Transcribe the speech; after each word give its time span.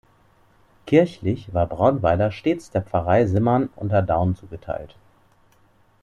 Kirchlich 0.87 1.53
war 1.53 1.67
Brauweiler 1.67 2.31
stets 2.31 2.71
der 2.71 2.81
Pfarrei 2.81 3.27
Simmern 3.27 3.69
unter 3.75 4.01
Dhaun 4.01 4.35
zugeteilt. 4.35 4.95